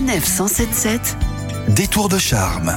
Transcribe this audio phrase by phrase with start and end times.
[0.00, 1.18] Sanef 177
[1.76, 2.72] Détour de charme.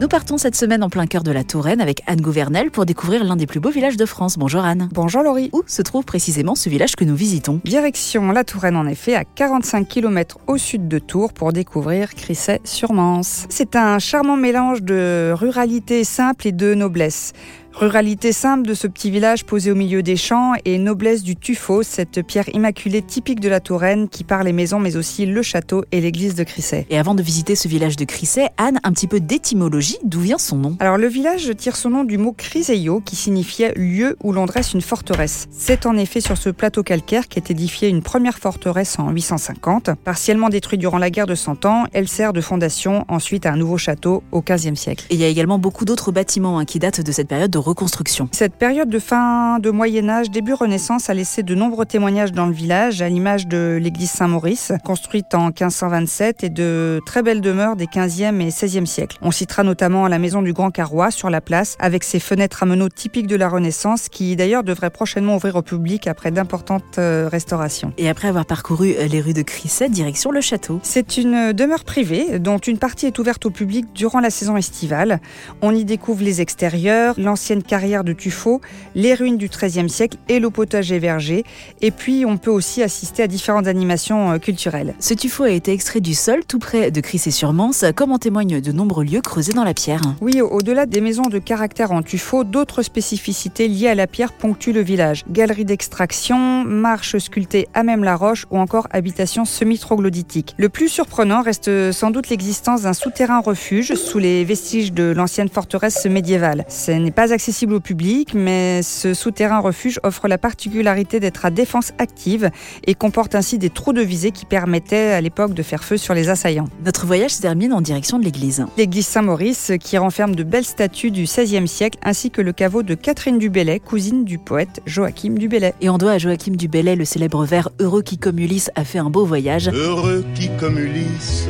[0.00, 3.24] Nous partons cette semaine en plein cœur de la Touraine avec Anne Gouvernel pour découvrir
[3.24, 4.38] l'un des plus beaux villages de France.
[4.38, 4.88] Bonjour Anne.
[4.92, 5.50] Bonjour Laurie.
[5.52, 7.60] Où se trouve précisément ce village que nous visitons?
[7.64, 13.46] Direction la Touraine en effet, à 45 km au sud de Tours pour découvrir Crisset-sur-Mance.
[13.48, 17.32] C'est un charmant mélange de ruralité simple et de noblesse.
[17.76, 21.82] Ruralité simple de ce petit village posé au milieu des champs et noblesse du tuffeau,
[21.82, 25.84] cette pierre immaculée typique de la Touraine qui part les maisons mais aussi le château
[25.90, 26.86] et l'église de Crisset.
[26.88, 30.38] Et avant de visiter ce village de Crisset, Anne, un petit peu d'étymologie, d'où vient
[30.38, 30.76] son nom?
[30.78, 34.72] Alors le village tire son nom du mot Criseio qui signifiait lieu où l'on dresse
[34.72, 35.48] une forteresse.
[35.50, 39.90] C'est en effet sur ce plateau calcaire qu'est édifiée une première forteresse en 850.
[40.04, 43.56] Partiellement détruite durant la guerre de Cent Ans, elle sert de fondation ensuite à un
[43.56, 45.06] nouveau château au XVe siècle.
[45.10, 47.63] Et il y a également beaucoup d'autres bâtiments hein, qui datent de cette période de
[47.64, 48.28] reconstruction.
[48.32, 52.46] Cette période de fin de Moyen Âge, début Renaissance, a laissé de nombreux témoignages dans
[52.46, 57.76] le village, à l'image de l'église Saint-Maurice, construite en 1527, et de très belles demeures
[57.76, 59.16] des 15e et 16e siècles.
[59.22, 62.66] On citera notamment la maison du Grand Carrois sur la place, avec ses fenêtres à
[62.66, 67.28] meneaux typiques de la Renaissance, qui d'ailleurs devrait prochainement ouvrir au public après d'importantes euh,
[67.30, 67.92] restaurations.
[67.98, 70.80] Et après avoir parcouru euh, les rues de Crisset, direction le château.
[70.82, 75.20] C'est une demeure privée, dont une partie est ouverte au public durant la saison estivale.
[75.62, 78.60] On y découvre les extérieurs, l'ancienne carrière de Tuffeau,
[78.94, 81.44] les ruines du XIIIe siècle et le potager verger.
[81.80, 84.94] Et puis, on peut aussi assister à différentes animations euh, culturelles.
[84.98, 88.72] Ce tuffeau a été extrait du sol tout près de Crisset-sur-Mance, comme en témoignent de
[88.72, 90.00] nombreux lieux creusés dans la pierre.
[90.20, 94.72] Oui, au-delà des maisons de caractère en tuffeau, d'autres spécificités liées à la pierre ponctuent
[94.72, 95.24] le village.
[95.30, 100.54] Galeries d'extraction, marches sculptées à même la roche ou encore habitations semi-troglodytiques.
[100.56, 105.48] Le plus surprenant reste sans doute l'existence d'un souterrain refuge sous les vestiges de l'ancienne
[105.48, 106.64] forteresse médiévale.
[106.68, 111.50] Ce n'est pas accessible au public, mais ce souterrain refuge offre la particularité d'être à
[111.50, 112.50] défense active
[112.86, 116.14] et comporte ainsi des trous de visée qui permettaient à l'époque de faire feu sur
[116.14, 116.68] les assaillants.
[116.84, 118.64] Notre voyage se termine en direction de l'église.
[118.78, 122.94] L'église Saint-Maurice qui renferme de belles statues du XVIe siècle ainsi que le caveau de
[122.94, 125.74] Catherine du Bellay, cousine du poète Joachim du Bellay.
[125.80, 128.84] Et on doit à Joachim du Bellay le célèbre vers Heureux qui comme Ulysse a
[128.84, 129.68] fait un beau voyage.
[129.68, 131.46] Heureux qui comme Ulysse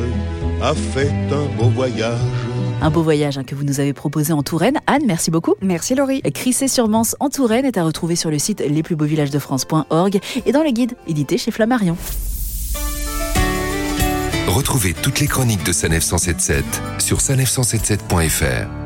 [0.61, 2.44] a fait un beau voyage.
[2.81, 4.77] Un beau voyage hein, que vous nous avez proposé en Touraine.
[4.87, 5.55] Anne, merci beaucoup.
[5.61, 6.21] Merci Laurie.
[6.21, 11.37] Crisset-sur-Mance en Touraine est à retrouver sur le site lesplusbeauxvillagesdefrance.org et dans le guide édité
[11.37, 11.97] chez Flammarion.
[14.47, 16.63] Retrouvez toutes les chroniques de Sanef 177
[16.99, 18.84] sur sanef177.fr.